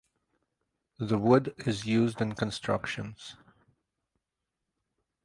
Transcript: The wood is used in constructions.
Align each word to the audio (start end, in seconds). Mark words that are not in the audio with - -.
The 0.97 1.19
wood 1.19 1.53
is 1.67 1.85
used 1.85 2.21
in 2.21 2.33
constructions. 2.33 3.35